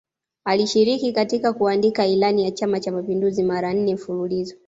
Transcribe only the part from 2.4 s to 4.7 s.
ya Chama cha Mapinduzi mara nne mfululizo